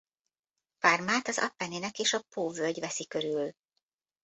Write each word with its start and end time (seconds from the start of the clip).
Parmát 0.79 1.27
az 1.27 1.37
Appenninek 1.39 1.99
és 1.99 2.13
a 2.13 2.21
Pó-völgy 2.29 2.79
veszi 2.79 3.05
körül. 3.07 3.53